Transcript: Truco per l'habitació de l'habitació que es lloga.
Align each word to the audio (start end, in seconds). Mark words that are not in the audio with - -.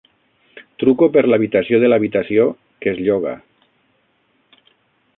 Truco 0.83 1.09
per 1.17 1.23
l'habitació 1.27 1.81
de 1.85 1.91
l'habitació 1.93 2.49
que 2.87 2.91
es 2.95 3.05
lloga. 3.11 3.39